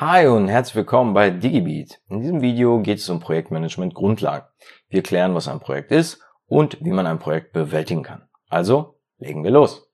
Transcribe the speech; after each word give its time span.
Hi 0.00 0.26
und 0.28 0.48
herzlich 0.48 0.76
willkommen 0.76 1.12
bei 1.12 1.28
DigiBeat. 1.28 2.00
In 2.08 2.22
diesem 2.22 2.40
Video 2.40 2.80
geht 2.80 3.00
es 3.00 3.10
um 3.10 3.20
Projektmanagement 3.20 3.92
Grundlagen. 3.92 4.46
Wir 4.88 5.02
klären, 5.02 5.34
was 5.34 5.46
ein 5.46 5.60
Projekt 5.60 5.92
ist 5.92 6.22
und 6.46 6.82
wie 6.82 6.92
man 6.92 7.06
ein 7.06 7.18
Projekt 7.18 7.52
bewältigen 7.52 8.02
kann. 8.02 8.26
Also, 8.48 8.98
legen 9.18 9.44
wir 9.44 9.50
los. 9.50 9.92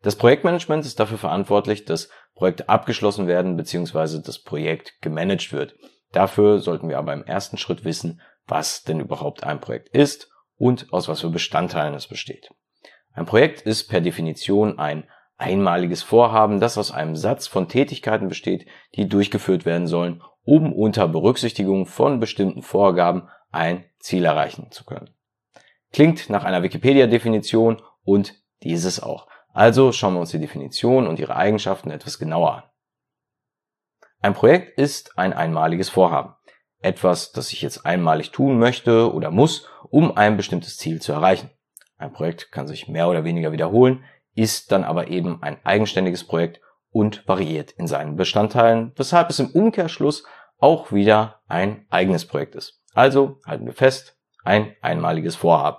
Das 0.00 0.16
Projektmanagement 0.16 0.86
ist 0.86 0.98
dafür 0.98 1.18
verantwortlich, 1.18 1.84
dass 1.84 2.08
Projekte 2.34 2.70
abgeschlossen 2.70 3.26
werden 3.26 3.54
bzw. 3.58 4.22
das 4.24 4.38
Projekt 4.38 4.94
gemanagt 5.02 5.52
wird. 5.52 5.74
Dafür 6.12 6.60
sollten 6.60 6.88
wir 6.88 6.96
aber 6.96 7.12
im 7.12 7.24
ersten 7.24 7.58
Schritt 7.58 7.84
wissen, 7.84 8.22
was 8.46 8.82
denn 8.82 8.98
überhaupt 8.98 9.44
ein 9.44 9.60
Projekt 9.60 9.90
ist 9.90 10.30
und 10.56 10.90
aus 10.90 11.06
was 11.06 11.20
für 11.20 11.28
Bestandteilen 11.28 11.92
es 11.92 12.06
besteht. 12.06 12.48
Ein 13.12 13.26
Projekt 13.26 13.62
ist 13.62 13.88
per 13.88 14.00
Definition 14.00 14.78
ein 14.78 15.04
einmaliges 15.36 16.02
Vorhaben, 16.02 16.60
das 16.60 16.78
aus 16.78 16.92
einem 16.92 17.16
Satz 17.16 17.46
von 17.46 17.68
Tätigkeiten 17.68 18.28
besteht, 18.28 18.66
die 18.94 19.08
durchgeführt 19.08 19.64
werden 19.64 19.86
sollen, 19.86 20.22
um 20.44 20.72
unter 20.72 21.08
Berücksichtigung 21.08 21.86
von 21.86 22.20
bestimmten 22.20 22.62
Vorgaben 22.62 23.28
ein 23.50 23.84
Ziel 23.98 24.24
erreichen 24.24 24.70
zu 24.70 24.84
können. 24.84 25.10
Klingt 25.92 26.30
nach 26.30 26.44
einer 26.44 26.62
Wikipedia-Definition 26.62 27.82
und 28.04 28.34
dieses 28.62 29.02
auch. 29.02 29.26
Also 29.52 29.92
schauen 29.92 30.14
wir 30.14 30.20
uns 30.20 30.30
die 30.30 30.38
Definition 30.38 31.06
und 31.06 31.18
ihre 31.18 31.36
Eigenschaften 31.36 31.90
etwas 31.90 32.18
genauer 32.18 32.54
an. 32.54 32.62
Ein 34.20 34.34
Projekt 34.34 34.78
ist 34.78 35.18
ein 35.18 35.32
einmaliges 35.32 35.88
Vorhaben. 35.88 36.34
Etwas, 36.80 37.32
das 37.32 37.52
ich 37.52 37.62
jetzt 37.62 37.84
einmalig 37.84 38.30
tun 38.30 38.58
möchte 38.58 39.12
oder 39.12 39.30
muss, 39.30 39.66
um 39.88 40.16
ein 40.16 40.36
bestimmtes 40.36 40.76
Ziel 40.76 41.00
zu 41.00 41.12
erreichen. 41.12 41.50
Ein 42.00 42.14
Projekt 42.14 42.50
kann 42.50 42.66
sich 42.66 42.88
mehr 42.88 43.08
oder 43.08 43.24
weniger 43.24 43.52
wiederholen, 43.52 44.02
ist 44.34 44.72
dann 44.72 44.84
aber 44.84 45.08
eben 45.08 45.42
ein 45.42 45.58
eigenständiges 45.64 46.24
Projekt 46.24 46.62
und 46.90 47.28
variiert 47.28 47.72
in 47.72 47.86
seinen 47.86 48.16
Bestandteilen, 48.16 48.92
weshalb 48.96 49.28
es 49.28 49.38
im 49.38 49.50
Umkehrschluss 49.50 50.24
auch 50.58 50.92
wieder 50.92 51.40
ein 51.46 51.84
eigenes 51.90 52.26
Projekt 52.26 52.54
ist. 52.54 52.82
Also 52.94 53.38
halten 53.46 53.66
wir 53.66 53.74
fest, 53.74 54.16
ein 54.44 54.74
einmaliges 54.80 55.36
Vorhaben. 55.36 55.76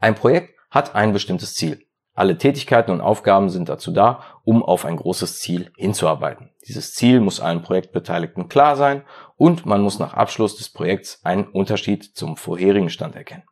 Ein 0.00 0.14
Projekt 0.14 0.54
hat 0.70 0.94
ein 0.94 1.12
bestimmtes 1.12 1.54
Ziel. 1.54 1.86
Alle 2.14 2.38
Tätigkeiten 2.38 2.90
und 2.90 3.02
Aufgaben 3.02 3.50
sind 3.50 3.68
dazu 3.68 3.92
da, 3.92 4.22
um 4.42 4.62
auf 4.62 4.86
ein 4.86 4.96
großes 4.96 5.38
Ziel 5.38 5.70
hinzuarbeiten. 5.76 6.50
Dieses 6.66 6.94
Ziel 6.94 7.20
muss 7.20 7.40
allen 7.40 7.60
Projektbeteiligten 7.60 8.48
klar 8.48 8.76
sein 8.76 9.04
und 9.36 9.66
man 9.66 9.82
muss 9.82 9.98
nach 9.98 10.14
Abschluss 10.14 10.56
des 10.56 10.70
Projekts 10.70 11.22
einen 11.24 11.44
Unterschied 11.44 12.04
zum 12.04 12.38
vorherigen 12.38 12.88
Stand 12.88 13.16
erkennen. 13.16 13.44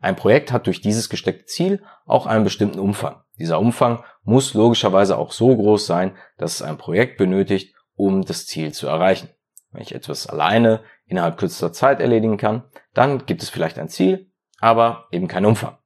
Ein 0.00 0.16
Projekt 0.16 0.52
hat 0.52 0.66
durch 0.66 0.80
dieses 0.80 1.08
gesteckte 1.08 1.46
Ziel 1.46 1.82
auch 2.06 2.26
einen 2.26 2.44
bestimmten 2.44 2.78
Umfang. 2.78 3.22
Dieser 3.38 3.58
Umfang 3.58 4.04
muss 4.24 4.54
logischerweise 4.54 5.16
auch 5.18 5.32
so 5.32 5.56
groß 5.56 5.86
sein, 5.86 6.16
dass 6.38 6.54
es 6.54 6.62
ein 6.62 6.78
Projekt 6.78 7.18
benötigt, 7.18 7.74
um 7.94 8.24
das 8.24 8.46
Ziel 8.46 8.72
zu 8.72 8.86
erreichen. 8.86 9.28
Wenn 9.70 9.82
ich 9.82 9.94
etwas 9.94 10.26
alleine 10.26 10.80
innerhalb 11.06 11.38
kürzester 11.38 11.72
Zeit 11.72 12.00
erledigen 12.00 12.36
kann, 12.36 12.64
dann 12.94 13.26
gibt 13.26 13.42
es 13.42 13.50
vielleicht 13.50 13.78
ein 13.78 13.88
Ziel, 13.88 14.30
aber 14.60 15.08
eben 15.10 15.28
keinen 15.28 15.46
Umfang. 15.46 15.78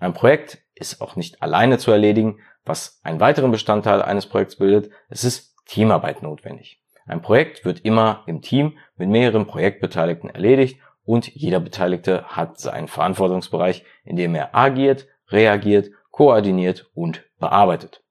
Ein 0.00 0.14
Projekt 0.14 0.58
ist 0.74 1.00
auch 1.00 1.16
nicht 1.16 1.42
alleine 1.42 1.78
zu 1.78 1.90
erledigen, 1.90 2.40
was 2.64 3.00
einen 3.02 3.20
weiteren 3.20 3.50
Bestandteil 3.50 4.02
eines 4.02 4.26
Projekts 4.26 4.56
bildet. 4.56 4.90
Es 5.08 5.24
ist 5.24 5.54
Teamarbeit 5.66 6.22
notwendig. 6.22 6.82
Ein 7.06 7.22
Projekt 7.22 7.64
wird 7.64 7.80
immer 7.80 8.22
im 8.26 8.40
Team 8.40 8.78
mit 8.96 9.08
mehreren 9.08 9.46
Projektbeteiligten 9.46 10.30
erledigt 10.30 10.80
und 11.04 11.34
jeder 11.34 11.60
Beteiligte 11.60 12.24
hat 12.24 12.58
seinen 12.58 12.88
Verantwortungsbereich, 12.88 13.84
in 14.04 14.16
dem 14.16 14.34
er 14.34 14.54
agiert, 14.54 15.06
reagiert, 15.28 15.90
koordiniert 16.10 16.90
und 16.94 17.24
bearbeitet. 17.38 18.02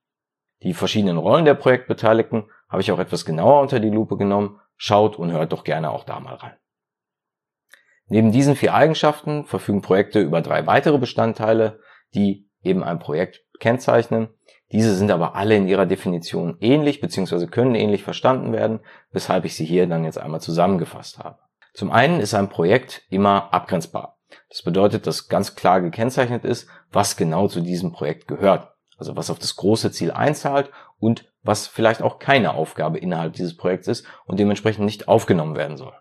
Die 0.61 0.73
verschiedenen 0.73 1.17
Rollen 1.17 1.45
der 1.45 1.55
Projektbeteiligten 1.55 2.49
habe 2.69 2.81
ich 2.81 2.91
auch 2.91 2.99
etwas 2.99 3.25
genauer 3.25 3.61
unter 3.61 3.79
die 3.79 3.89
Lupe 3.89 4.17
genommen. 4.17 4.59
Schaut 4.77 5.17
und 5.17 5.31
hört 5.31 5.51
doch 5.51 5.63
gerne 5.63 5.91
auch 5.91 6.03
da 6.03 6.19
mal 6.19 6.35
rein. 6.35 6.57
Neben 8.07 8.31
diesen 8.31 8.55
vier 8.55 8.73
Eigenschaften 8.73 9.45
verfügen 9.45 9.81
Projekte 9.81 10.19
über 10.19 10.41
drei 10.41 10.67
weitere 10.67 10.97
Bestandteile, 10.97 11.79
die 12.13 12.49
eben 12.61 12.83
ein 12.83 12.99
Projekt 12.99 13.43
kennzeichnen. 13.59 14.29
Diese 14.71 14.95
sind 14.95 15.11
aber 15.11 15.35
alle 15.35 15.55
in 15.55 15.67
ihrer 15.67 15.85
Definition 15.85 16.57
ähnlich 16.59 16.99
bzw. 16.99 17.47
können 17.47 17.75
ähnlich 17.75 18.03
verstanden 18.03 18.51
werden, 18.51 18.79
weshalb 19.11 19.45
ich 19.45 19.55
sie 19.55 19.65
hier 19.65 19.87
dann 19.87 20.03
jetzt 20.03 20.17
einmal 20.17 20.41
zusammengefasst 20.41 21.19
habe. 21.19 21.39
Zum 21.73 21.91
einen 21.91 22.19
ist 22.19 22.33
ein 22.33 22.49
Projekt 22.49 23.03
immer 23.09 23.53
abgrenzbar. 23.53 24.19
Das 24.49 24.61
bedeutet, 24.61 25.07
dass 25.07 25.27
ganz 25.27 25.55
klar 25.55 25.81
gekennzeichnet 25.81 26.45
ist, 26.45 26.67
was 26.91 27.17
genau 27.17 27.47
zu 27.47 27.61
diesem 27.61 27.91
Projekt 27.91 28.27
gehört. 28.27 28.73
Also 28.97 29.15
was 29.15 29.29
auf 29.29 29.39
das 29.39 29.55
große 29.55 29.91
Ziel 29.91 30.11
einzahlt 30.11 30.71
und 30.99 31.31
was 31.41 31.67
vielleicht 31.67 32.01
auch 32.01 32.19
keine 32.19 32.53
Aufgabe 32.53 32.99
innerhalb 32.99 33.33
dieses 33.33 33.57
Projekts 33.57 33.87
ist 33.87 34.05
und 34.25 34.39
dementsprechend 34.39 34.85
nicht 34.85 35.07
aufgenommen 35.07 35.55
werden 35.55 35.77
soll. 35.77 35.93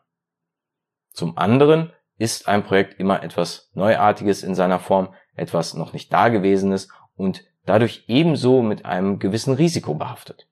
Zum 1.10 1.36
anderen 1.36 1.92
ist 2.18 2.48
ein 2.48 2.64
Projekt 2.64 3.00
immer 3.00 3.22
etwas 3.22 3.70
Neuartiges 3.74 4.42
in 4.42 4.54
seiner 4.54 4.78
Form, 4.78 5.14
etwas 5.34 5.74
noch 5.74 5.92
nicht 5.92 6.12
Dagewesenes 6.12 6.88
und 7.16 7.44
dadurch 7.64 8.04
ebenso 8.06 8.62
mit 8.62 8.84
einem 8.84 9.18
gewissen 9.18 9.54
Risiko 9.54 9.94
behaftet. 9.94 10.48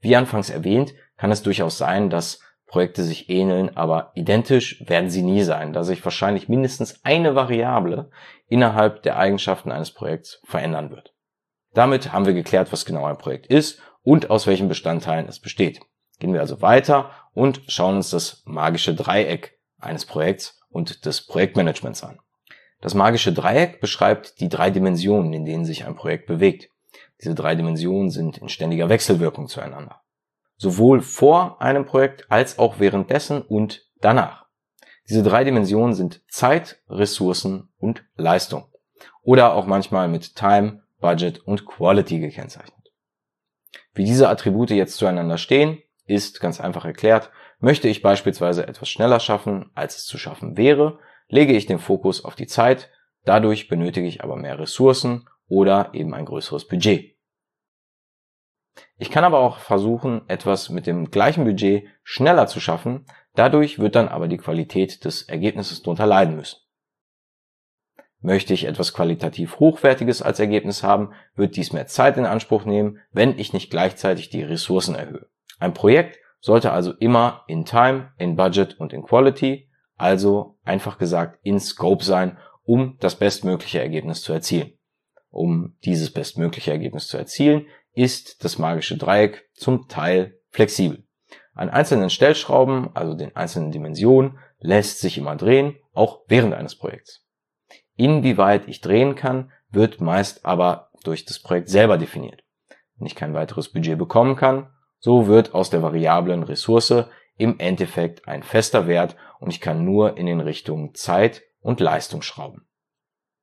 Wie 0.00 0.16
anfangs 0.16 0.50
erwähnt, 0.50 0.94
kann 1.16 1.30
es 1.30 1.42
durchaus 1.42 1.78
sein, 1.78 2.10
dass 2.10 2.40
Projekte 2.76 3.04
sich 3.04 3.30
ähneln, 3.30 3.74
aber 3.74 4.12
identisch 4.16 4.84
werden 4.86 5.08
sie 5.08 5.22
nie 5.22 5.42
sein, 5.44 5.72
da 5.72 5.82
sich 5.82 6.04
wahrscheinlich 6.04 6.50
mindestens 6.50 7.02
eine 7.04 7.34
Variable 7.34 8.10
innerhalb 8.48 9.02
der 9.02 9.16
Eigenschaften 9.16 9.72
eines 9.72 9.92
Projekts 9.92 10.42
verändern 10.44 10.90
wird. 10.90 11.14
Damit 11.72 12.12
haben 12.12 12.26
wir 12.26 12.34
geklärt, 12.34 12.70
was 12.72 12.84
genau 12.84 13.06
ein 13.06 13.16
Projekt 13.16 13.46
ist 13.46 13.80
und 14.02 14.28
aus 14.28 14.46
welchen 14.46 14.68
Bestandteilen 14.68 15.26
es 15.26 15.40
besteht. 15.40 15.80
Gehen 16.18 16.34
wir 16.34 16.40
also 16.40 16.60
weiter 16.60 17.12
und 17.32 17.62
schauen 17.66 17.96
uns 17.96 18.10
das 18.10 18.42
magische 18.44 18.94
Dreieck 18.94 19.58
eines 19.78 20.04
Projekts 20.04 20.60
und 20.68 21.06
des 21.06 21.26
Projektmanagements 21.26 22.04
an. 22.04 22.18
Das 22.82 22.92
magische 22.92 23.32
Dreieck 23.32 23.80
beschreibt 23.80 24.38
die 24.40 24.50
drei 24.50 24.68
Dimensionen, 24.68 25.32
in 25.32 25.46
denen 25.46 25.64
sich 25.64 25.86
ein 25.86 25.96
Projekt 25.96 26.26
bewegt. 26.26 26.68
Diese 27.22 27.34
drei 27.34 27.54
Dimensionen 27.54 28.10
sind 28.10 28.36
in 28.36 28.50
ständiger 28.50 28.90
Wechselwirkung 28.90 29.48
zueinander 29.48 30.02
sowohl 30.56 31.00
vor 31.00 31.60
einem 31.60 31.84
Projekt 31.84 32.30
als 32.30 32.58
auch 32.58 32.78
währenddessen 32.78 33.42
und 33.42 33.86
danach. 34.00 34.46
Diese 35.08 35.22
drei 35.22 35.44
Dimensionen 35.44 35.94
sind 35.94 36.22
Zeit, 36.28 36.82
Ressourcen 36.88 37.68
und 37.78 38.04
Leistung. 38.16 38.66
Oder 39.22 39.54
auch 39.54 39.66
manchmal 39.66 40.08
mit 40.08 40.34
Time, 40.34 40.82
Budget 41.00 41.38
und 41.40 41.66
Quality 41.66 42.18
gekennzeichnet. 42.18 42.92
Wie 43.94 44.04
diese 44.04 44.28
Attribute 44.28 44.70
jetzt 44.70 44.96
zueinander 44.96 45.38
stehen, 45.38 45.82
ist 46.06 46.40
ganz 46.40 46.60
einfach 46.60 46.84
erklärt. 46.84 47.30
Möchte 47.58 47.88
ich 47.88 48.02
beispielsweise 48.02 48.66
etwas 48.66 48.88
schneller 48.88 49.20
schaffen, 49.20 49.70
als 49.74 49.96
es 49.96 50.06
zu 50.06 50.18
schaffen 50.18 50.56
wäre, 50.56 50.98
lege 51.28 51.54
ich 51.54 51.66
den 51.66 51.78
Fokus 51.78 52.24
auf 52.24 52.34
die 52.34 52.46
Zeit, 52.46 52.90
dadurch 53.24 53.68
benötige 53.68 54.06
ich 54.06 54.22
aber 54.22 54.36
mehr 54.36 54.58
Ressourcen 54.58 55.28
oder 55.48 55.90
eben 55.92 56.14
ein 56.14 56.24
größeres 56.24 56.66
Budget. 56.66 57.15
Ich 58.98 59.10
kann 59.10 59.24
aber 59.24 59.38
auch 59.38 59.58
versuchen, 59.58 60.22
etwas 60.28 60.70
mit 60.70 60.86
dem 60.86 61.10
gleichen 61.10 61.44
Budget 61.44 61.84
schneller 62.02 62.46
zu 62.46 62.60
schaffen. 62.60 63.06
Dadurch 63.34 63.78
wird 63.78 63.94
dann 63.94 64.08
aber 64.08 64.28
die 64.28 64.38
Qualität 64.38 65.04
des 65.04 65.22
Ergebnisses 65.22 65.82
darunter 65.82 66.06
leiden 66.06 66.36
müssen. 66.36 66.58
Möchte 68.20 68.54
ich 68.54 68.64
etwas 68.64 68.92
qualitativ 68.92 69.60
Hochwertiges 69.60 70.22
als 70.22 70.40
Ergebnis 70.40 70.82
haben, 70.82 71.12
wird 71.34 71.56
dies 71.56 71.72
mehr 71.72 71.86
Zeit 71.86 72.16
in 72.16 72.26
Anspruch 72.26 72.64
nehmen, 72.64 72.98
wenn 73.12 73.38
ich 73.38 73.52
nicht 73.52 73.70
gleichzeitig 73.70 74.30
die 74.30 74.42
Ressourcen 74.42 74.94
erhöhe. 74.94 75.28
Ein 75.58 75.74
Projekt 75.74 76.18
sollte 76.40 76.72
also 76.72 76.92
immer 76.92 77.44
in 77.46 77.64
Time, 77.64 78.12
in 78.18 78.36
Budget 78.36 78.80
und 78.80 78.92
in 78.92 79.02
Quality, 79.02 79.68
also 79.96 80.58
einfach 80.64 80.98
gesagt 80.98 81.38
in 81.42 81.60
Scope 81.60 82.04
sein, 82.04 82.38
um 82.64 82.96
das 83.00 83.16
bestmögliche 83.16 83.80
Ergebnis 83.80 84.22
zu 84.22 84.32
erzielen. 84.32 84.72
Um 85.30 85.76
dieses 85.84 86.12
bestmögliche 86.12 86.70
Ergebnis 86.70 87.08
zu 87.08 87.16
erzielen, 87.16 87.66
ist 87.96 88.44
das 88.44 88.58
magische 88.58 88.96
Dreieck 88.96 89.48
zum 89.54 89.88
Teil 89.88 90.38
flexibel. 90.50 91.04
An 91.54 91.70
einzelnen 91.70 92.10
Stellschrauben, 92.10 92.94
also 92.94 93.14
den 93.14 93.34
einzelnen 93.34 93.72
Dimensionen, 93.72 94.38
lässt 94.60 95.00
sich 95.00 95.16
immer 95.16 95.34
drehen, 95.34 95.76
auch 95.94 96.20
während 96.28 96.54
eines 96.54 96.76
Projekts. 96.76 97.26
Inwieweit 97.96 98.68
ich 98.68 98.82
drehen 98.82 99.14
kann, 99.14 99.50
wird 99.70 100.00
meist 100.02 100.44
aber 100.44 100.90
durch 101.02 101.24
das 101.24 101.38
Projekt 101.38 101.70
selber 101.70 101.96
definiert. 101.96 102.44
Wenn 102.98 103.06
ich 103.06 103.14
kein 103.14 103.32
weiteres 103.32 103.72
Budget 103.72 103.96
bekommen 103.96 104.36
kann, 104.36 104.70
so 104.98 105.26
wird 105.26 105.54
aus 105.54 105.70
der 105.70 105.82
variablen 105.82 106.42
Ressource 106.42 107.06
im 107.38 107.58
Endeffekt 107.58 108.28
ein 108.28 108.42
fester 108.42 108.86
Wert 108.86 109.16
und 109.40 109.50
ich 109.50 109.60
kann 109.60 109.84
nur 109.84 110.18
in 110.18 110.26
den 110.26 110.40
Richtungen 110.40 110.94
Zeit 110.94 111.42
und 111.60 111.80
Leistung 111.80 112.20
schrauben. 112.20 112.66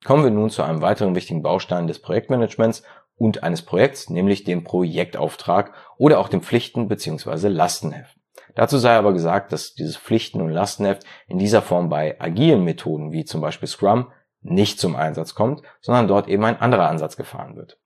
Kommen 0.04 0.24
wir 0.24 0.32
nun 0.32 0.50
zu 0.50 0.62
einem 0.64 0.82
weiteren 0.82 1.16
wichtigen 1.16 1.42
Baustein 1.42 1.88
des 1.88 2.00
Projektmanagements 2.00 2.84
und 3.15 3.44
eines 3.44 3.62
Projekts, 3.62 4.10
nämlich 4.10 4.44
dem 4.44 4.63
Projektauftrag 4.63 5.74
oder 5.98 6.19
auch 6.19 6.30
dem 6.30 6.42
Pflichten- 6.42 6.88
bzw. 6.88 7.48
Lastenheft. 7.48 8.18
Dazu 8.56 8.77
sei 8.77 8.95
aber 8.95 9.13
gesagt, 9.13 9.51
dass 9.51 9.74
dieses 9.74 9.98
Pflichten- 9.98 10.42
und 10.42 10.50
Lastenheft 10.50 11.04
in 11.27 11.39
dieser 11.39 11.62
Form 11.62 11.89
bei 11.89 12.19
agilen 12.19 12.63
Methoden 12.63 13.12
wie 13.12 13.25
zum 13.25 13.42
Beispiel 13.42 13.68
Scrum 13.68 14.12
nicht 14.42 14.80
zum 14.80 14.95
Einsatz 14.95 15.36
kommt, 15.36 15.62
sondern 15.81 16.07
dort 16.07 16.27
eben 16.27 16.44
ein 16.44 16.60
anderer 16.60 16.89
Ansatz 16.89 17.15
gefahren 17.15 17.56
wird. 17.56 17.80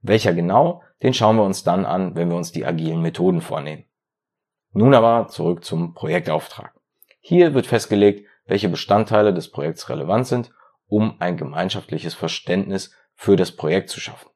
Welcher 0.00 0.34
genau, 0.34 0.82
den 1.02 1.14
schauen 1.14 1.36
wir 1.36 1.44
uns 1.44 1.64
dann 1.64 1.86
an, 1.86 2.14
wenn 2.14 2.28
wir 2.28 2.36
uns 2.36 2.52
die 2.52 2.66
agilen 2.66 3.00
Methoden 3.00 3.40
vornehmen. 3.40 3.84
Nun 4.72 4.94
aber 4.94 5.28
zurück 5.28 5.64
zum 5.64 5.94
Projektauftrag. 5.94 6.74
Hier 7.20 7.54
wird 7.54 7.66
festgelegt, 7.66 8.26
welche 8.46 8.68
Bestandteile 8.68 9.32
des 9.32 9.50
Projekts 9.50 9.88
relevant 9.88 10.26
sind, 10.26 10.50
um 10.86 11.20
ein 11.20 11.36
gemeinschaftliches 11.36 12.14
Verständnis 12.14 12.94
für 13.14 13.36
das 13.36 13.52
Projekt 13.52 13.90
zu 13.90 14.00
schaffen. 14.00 14.31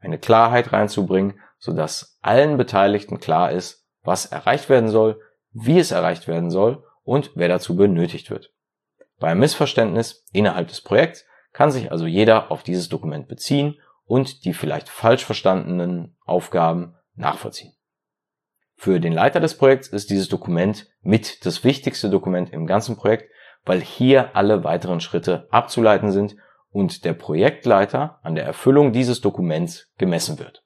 Eine 0.00 0.18
Klarheit 0.18 0.72
reinzubringen, 0.72 1.40
sodass 1.58 2.18
allen 2.22 2.56
Beteiligten 2.56 3.18
klar 3.18 3.52
ist, 3.52 3.86
was 4.02 4.26
erreicht 4.26 4.68
werden 4.68 4.88
soll, 4.88 5.20
wie 5.52 5.78
es 5.78 5.90
erreicht 5.90 6.28
werden 6.28 6.50
soll 6.50 6.84
und 7.02 7.32
wer 7.34 7.48
dazu 7.48 7.76
benötigt 7.76 8.30
wird. 8.30 8.52
Bei 9.18 9.34
Missverständnis 9.34 10.24
innerhalb 10.32 10.68
des 10.68 10.82
Projekts 10.82 11.24
kann 11.52 11.70
sich 11.70 11.90
also 11.90 12.06
jeder 12.06 12.50
auf 12.50 12.62
dieses 12.62 12.88
Dokument 12.88 13.28
beziehen 13.28 13.80
und 14.04 14.44
die 14.44 14.52
vielleicht 14.52 14.88
falsch 14.88 15.24
verstandenen 15.24 16.16
Aufgaben 16.24 16.94
nachvollziehen. 17.14 17.72
Für 18.74 19.00
den 19.00 19.14
Leiter 19.14 19.40
des 19.40 19.56
Projekts 19.56 19.88
ist 19.88 20.10
dieses 20.10 20.28
Dokument 20.28 20.86
mit 21.00 21.46
das 21.46 21.64
wichtigste 21.64 22.10
Dokument 22.10 22.52
im 22.52 22.66
ganzen 22.66 22.96
Projekt, 22.96 23.30
weil 23.64 23.80
hier 23.80 24.36
alle 24.36 24.64
weiteren 24.64 25.00
Schritte 25.00 25.48
abzuleiten 25.50 26.12
sind 26.12 26.36
und 26.76 27.06
der 27.06 27.14
Projektleiter 27.14 28.20
an 28.22 28.34
der 28.34 28.44
Erfüllung 28.44 28.92
dieses 28.92 29.22
Dokuments 29.22 29.90
gemessen 29.96 30.38
wird. 30.38 30.62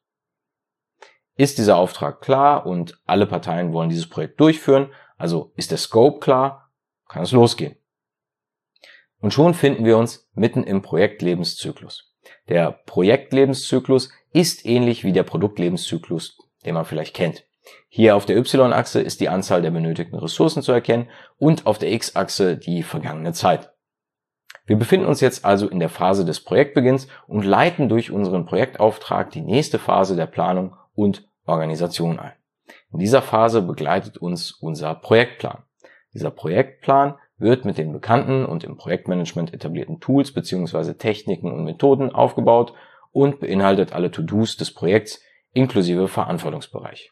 Ist 1.37 1.59
dieser 1.59 1.77
Auftrag 1.77 2.21
klar 2.21 2.67
und 2.67 3.01
alle 3.07 3.27
Parteien 3.27 3.73
wollen 3.73 3.91
dieses 3.91 4.09
Projekt 4.09 4.41
durchführen, 4.41 4.91
also 5.19 5.53
ist 5.55 5.71
der 5.71 5.79
Scope 5.79 6.19
klar, 6.19 6.73
kann 7.09 7.23
es 7.23 7.31
losgehen. 7.31 7.77
Und 9.21 9.33
schon 9.33 9.55
finden 9.55 9.85
wir 9.85 9.99
uns 9.99 10.29
mitten 10.35 10.65
im 10.65 10.83
Projektlebenszyklus. 10.83 12.13
Der 12.49 12.73
Projektlebenszyklus 12.87 14.11
ist 14.33 14.67
ähnlich 14.67 15.05
wie 15.05 15.13
der 15.13 15.23
Produktlebenszyklus, 15.23 16.39
den 16.65 16.75
man 16.75 16.87
vielleicht 16.87 17.15
kennt. 17.15 17.45
Hier 17.89 18.17
auf 18.17 18.27
der 18.27 18.37
Y-Achse 18.37 19.01
ist 19.01 19.21
die 19.21 19.29
Anzahl 19.29 19.63
der 19.63 19.71
benötigten 19.71 20.19
Ressourcen 20.19 20.65
zu 20.65 20.73
erkennen 20.73 21.09
und 21.39 21.67
auf 21.67 21.79
der 21.79 21.93
X-Achse 21.93 22.57
die 22.57 22.83
vergangene 22.83 23.33
Zeit. 23.33 23.70
Wir 24.71 24.79
befinden 24.79 25.07
uns 25.07 25.21
jetzt 25.21 25.45
also 25.45 25.69
in 25.69 25.81
der 25.81 25.89
Phase 25.89 26.25
des 26.25 26.45
Projektbeginns 26.45 27.09
und 27.27 27.45
leiten 27.45 27.89
durch 27.89 28.13
unseren 28.13 28.45
Projektauftrag 28.45 29.33
die 29.33 29.41
nächste 29.41 29.81
Phase 29.81 30.15
der 30.15 30.27
Planung 30.27 30.77
und 30.95 31.29
Organisation 31.45 32.21
ein. 32.21 32.35
In 32.93 33.01
dieser 33.01 33.21
Phase 33.21 33.63
begleitet 33.63 34.19
uns 34.19 34.53
unser 34.53 34.95
Projektplan. 34.95 35.65
Dieser 36.15 36.31
Projektplan 36.31 37.17
wird 37.37 37.65
mit 37.65 37.79
den 37.79 37.93
bekannten 37.93 38.45
und 38.45 38.63
im 38.63 38.77
Projektmanagement 38.77 39.53
etablierten 39.53 39.99
Tools 39.99 40.31
bzw. 40.33 40.95
Techniken 40.95 41.51
und 41.51 41.65
Methoden 41.65 42.13
aufgebaut 42.13 42.73
und 43.11 43.41
beinhaltet 43.41 43.93
alle 43.93 44.13
To-Dos 44.13 44.57
des 44.57 44.73
Projekts 44.73 45.21
inklusive 45.53 46.07
Verantwortungsbereich 46.07 47.11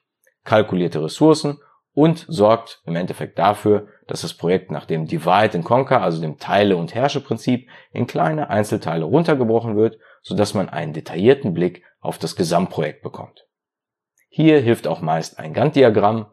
kalkulierte 0.49 1.03
Ressourcen 1.05 1.59
und 1.99 2.27
sorgt 2.29 2.81
im 2.87 2.95
Endeffekt 2.95 3.41
dafür, 3.41 3.89
dass 4.07 4.21
das 4.21 4.33
Projekt 4.33 4.71
nach 4.71 4.85
dem 4.85 5.07
Divide 5.07 5.55
and 5.55 5.65
Conquer, 5.65 6.01
also 6.01 6.21
dem 6.21 6.39
Teile- 6.39 6.77
und 6.77 6.95
Herrsche-Prinzip, 6.95 7.69
in 7.91 8.07
kleine 8.07 8.51
Einzelteile 8.51 9.05
runtergebrochen 9.05 9.75
wird, 9.75 9.99
sodass 10.23 10.55
man 10.55 10.69
einen 10.69 10.93
detaillierten 10.93 11.55
Blick 11.55 11.83
auf 11.99 12.17
das 12.19 12.37
Gesamtprojekt 12.37 13.03
bekommt. 13.03 13.49
Hier 14.29 14.61
hilft 14.61 14.87
auch 14.87 15.01
meist 15.01 15.41
ein 15.41 15.53
Gantt-Diagramm, 15.53 16.27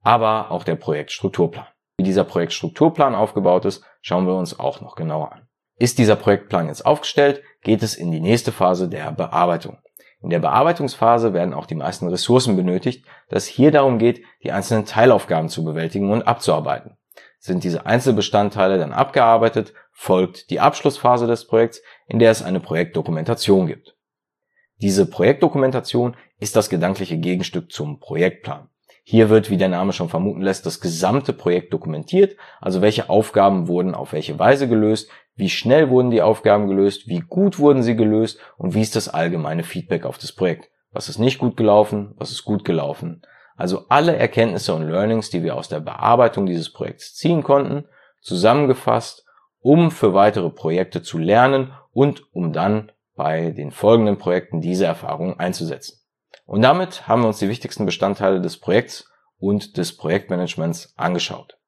aber 0.00 0.50
auch 0.50 0.64
der 0.64 0.76
Projektstrukturplan. 0.76 1.66
Wie 1.98 2.04
dieser 2.04 2.24
Projektstrukturplan 2.24 3.14
aufgebaut 3.14 3.66
ist, 3.66 3.84
schauen 4.00 4.26
wir 4.26 4.36
uns 4.36 4.58
auch 4.58 4.80
noch 4.80 4.96
genauer 4.96 5.32
an. 5.32 5.48
Ist 5.76 5.98
dieser 5.98 6.16
Projektplan 6.16 6.68
jetzt 6.68 6.86
aufgestellt, 6.86 7.42
geht 7.60 7.82
es 7.82 7.94
in 7.94 8.10
die 8.10 8.20
nächste 8.20 8.52
Phase 8.52 8.88
der 8.88 9.12
Bearbeitung. 9.12 9.76
In 10.22 10.30
der 10.30 10.38
Bearbeitungsphase 10.38 11.32
werden 11.32 11.54
auch 11.54 11.66
die 11.66 11.74
meisten 11.74 12.08
Ressourcen 12.08 12.56
benötigt, 12.56 13.06
da 13.28 13.36
es 13.36 13.46
hier 13.46 13.70
darum 13.70 13.98
geht, 13.98 14.22
die 14.42 14.52
einzelnen 14.52 14.84
Teilaufgaben 14.84 15.48
zu 15.48 15.64
bewältigen 15.64 16.10
und 16.10 16.22
abzuarbeiten. 16.22 16.96
Sind 17.38 17.64
diese 17.64 17.86
Einzelbestandteile 17.86 18.78
dann 18.78 18.92
abgearbeitet, 18.92 19.72
folgt 19.92 20.50
die 20.50 20.60
Abschlussphase 20.60 21.26
des 21.26 21.46
Projekts, 21.46 21.82
in 22.06 22.18
der 22.18 22.30
es 22.30 22.42
eine 22.42 22.60
Projektdokumentation 22.60 23.66
gibt. 23.66 23.96
Diese 24.82 25.06
Projektdokumentation 25.06 26.16
ist 26.38 26.56
das 26.56 26.68
gedankliche 26.68 27.18
Gegenstück 27.18 27.72
zum 27.72 27.98
Projektplan. 27.98 28.68
Hier 29.02 29.28
wird, 29.30 29.50
wie 29.50 29.56
der 29.56 29.68
Name 29.68 29.92
schon 29.92 30.08
vermuten 30.08 30.42
lässt, 30.42 30.66
das 30.66 30.80
gesamte 30.80 31.32
Projekt 31.32 31.72
dokumentiert, 31.72 32.36
also 32.60 32.80
welche 32.82 33.08
Aufgaben 33.08 33.68
wurden 33.68 33.94
auf 33.94 34.12
welche 34.12 34.38
Weise 34.38 34.68
gelöst, 34.68 35.10
wie 35.40 35.48
schnell 35.48 35.90
wurden 35.90 36.10
die 36.10 36.22
Aufgaben 36.22 36.68
gelöst? 36.68 37.08
Wie 37.08 37.20
gut 37.20 37.58
wurden 37.58 37.82
sie 37.82 37.96
gelöst? 37.96 38.38
Und 38.56 38.74
wie 38.74 38.82
ist 38.82 38.94
das 38.94 39.08
allgemeine 39.08 39.64
Feedback 39.64 40.04
auf 40.04 40.18
das 40.18 40.32
Projekt? 40.32 40.70
Was 40.92 41.08
ist 41.08 41.18
nicht 41.18 41.38
gut 41.38 41.56
gelaufen? 41.56 42.14
Was 42.16 42.30
ist 42.30 42.44
gut 42.44 42.64
gelaufen? 42.64 43.22
Also 43.56 43.86
alle 43.88 44.16
Erkenntnisse 44.16 44.74
und 44.74 44.88
Learnings, 44.88 45.30
die 45.30 45.42
wir 45.42 45.56
aus 45.56 45.68
der 45.68 45.80
Bearbeitung 45.80 46.46
dieses 46.46 46.72
Projekts 46.72 47.14
ziehen 47.14 47.42
konnten, 47.42 47.86
zusammengefasst, 48.20 49.24
um 49.60 49.90
für 49.90 50.14
weitere 50.14 50.50
Projekte 50.50 51.02
zu 51.02 51.18
lernen 51.18 51.72
und 51.92 52.34
um 52.34 52.52
dann 52.52 52.92
bei 53.16 53.50
den 53.50 53.70
folgenden 53.70 54.16
Projekten 54.16 54.60
diese 54.60 54.86
Erfahrungen 54.86 55.38
einzusetzen. 55.38 56.00
Und 56.46 56.62
damit 56.62 57.06
haben 57.06 57.22
wir 57.22 57.28
uns 57.28 57.38
die 57.38 57.48
wichtigsten 57.48 57.86
Bestandteile 57.86 58.40
des 58.40 58.58
Projekts 58.58 59.10
und 59.38 59.76
des 59.76 59.96
Projektmanagements 59.96 60.94
angeschaut. 60.96 61.59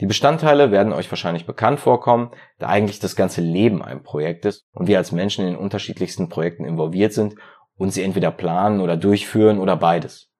Die 0.00 0.06
Bestandteile 0.06 0.70
werden 0.70 0.92
euch 0.92 1.10
wahrscheinlich 1.10 1.46
bekannt 1.46 1.80
vorkommen, 1.80 2.30
da 2.58 2.68
eigentlich 2.68 3.00
das 3.00 3.16
ganze 3.16 3.40
Leben 3.40 3.82
ein 3.82 4.02
Projekt 4.02 4.44
ist 4.44 4.64
und 4.72 4.86
wir 4.86 4.98
als 4.98 5.12
Menschen 5.12 5.46
in 5.46 5.56
unterschiedlichsten 5.56 6.28
Projekten 6.28 6.64
involviert 6.64 7.12
sind 7.12 7.34
und 7.76 7.90
sie 7.90 8.02
entweder 8.02 8.30
planen 8.30 8.80
oder 8.80 8.96
durchführen 8.96 9.58
oder 9.58 9.76
beides. 9.76 10.30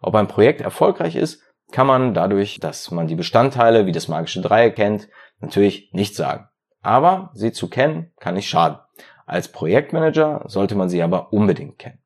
Ob 0.00 0.14
ein 0.14 0.28
Projekt 0.28 0.60
erfolgreich 0.60 1.16
ist, 1.16 1.42
kann 1.72 1.86
man 1.86 2.14
dadurch, 2.14 2.60
dass 2.60 2.90
man 2.90 3.06
die 3.06 3.14
Bestandteile 3.14 3.86
wie 3.86 3.92
das 3.92 4.08
magische 4.08 4.40
Dreieck 4.40 4.76
kennt, 4.76 5.08
natürlich 5.40 5.90
nicht 5.92 6.14
sagen. 6.14 6.48
Aber 6.82 7.30
sie 7.34 7.52
zu 7.52 7.68
kennen, 7.68 8.12
kann 8.20 8.34
nicht 8.34 8.48
schaden. 8.48 8.78
Als 9.26 9.48
Projektmanager 9.48 10.44
sollte 10.46 10.74
man 10.74 10.88
sie 10.88 11.02
aber 11.02 11.32
unbedingt 11.32 11.78
kennen. 11.78 12.02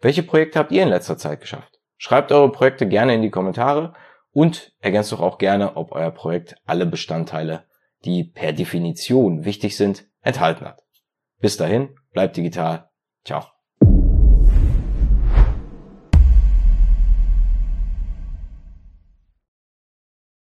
Welche 0.00 0.22
Projekte 0.22 0.58
habt 0.58 0.72
ihr 0.72 0.82
in 0.82 0.88
letzter 0.88 1.18
Zeit 1.18 1.40
geschafft? 1.40 1.78
Schreibt 1.98 2.32
eure 2.32 2.50
Projekte 2.50 2.88
gerne 2.88 3.14
in 3.14 3.22
die 3.22 3.30
Kommentare 3.30 3.94
und 4.36 4.74
ergänzt 4.80 5.12
doch 5.12 5.20
auch 5.20 5.38
gerne, 5.38 5.78
ob 5.78 5.92
euer 5.92 6.10
Projekt 6.10 6.56
alle 6.66 6.84
Bestandteile, 6.84 7.64
die 8.04 8.22
per 8.22 8.52
Definition 8.52 9.46
wichtig 9.46 9.78
sind, 9.78 10.06
enthalten 10.20 10.66
hat. 10.66 10.82
Bis 11.40 11.56
dahin, 11.56 11.94
bleibt 12.12 12.36
digital. 12.36 12.90
Ciao. 13.24 13.55